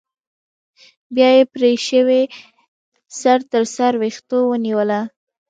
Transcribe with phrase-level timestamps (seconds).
[1.15, 2.21] بيا يې پرې شوى
[3.19, 4.79] سر تر ويښتو ونيو.